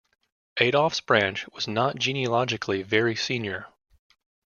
[0.59, 3.67] Adolph's branch was not genealogically very senior.